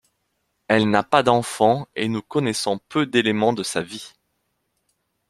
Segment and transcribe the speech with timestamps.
[0.67, 4.13] Elle n'a pas d'enfant et nous connaissons peu d'éléments de sa vie.